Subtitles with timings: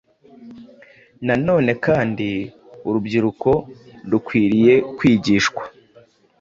[1.25, 2.29] Na none kandi,
[2.87, 3.49] urubyiruko
[4.11, 5.63] rukwiriye kwigishwa